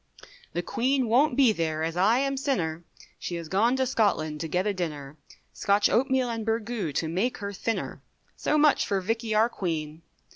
[0.53, 2.83] The Queen won't be there, as I am sinner,
[3.19, 5.15] She has gone to Scotland to get a dinner,
[5.53, 8.01] Scotch oatmeal and burgoo, to make her thinner,
[8.35, 10.01] So much for Vickey our Queen.